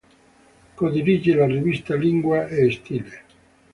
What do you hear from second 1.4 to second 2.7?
rivista "Lingua